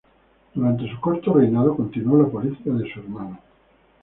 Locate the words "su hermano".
2.91-3.37